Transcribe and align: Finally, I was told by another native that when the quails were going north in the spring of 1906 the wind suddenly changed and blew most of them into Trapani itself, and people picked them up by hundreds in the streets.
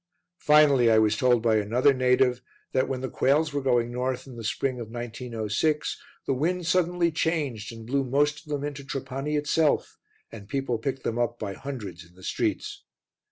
Finally, 0.39 0.89
I 0.89 0.97
was 0.97 1.15
told 1.15 1.43
by 1.43 1.57
another 1.57 1.93
native 1.93 2.41
that 2.71 2.87
when 2.89 3.01
the 3.01 3.07
quails 3.07 3.53
were 3.53 3.61
going 3.61 3.91
north 3.91 4.25
in 4.25 4.35
the 4.35 4.43
spring 4.43 4.79
of 4.79 4.89
1906 4.89 6.01
the 6.25 6.33
wind 6.33 6.65
suddenly 6.65 7.11
changed 7.11 7.71
and 7.71 7.85
blew 7.85 8.03
most 8.03 8.39
of 8.43 8.49
them 8.49 8.63
into 8.63 8.83
Trapani 8.83 9.35
itself, 9.35 9.99
and 10.31 10.49
people 10.49 10.79
picked 10.79 11.03
them 11.03 11.19
up 11.19 11.37
by 11.37 11.53
hundreds 11.53 12.03
in 12.03 12.15
the 12.15 12.23
streets. 12.23 12.83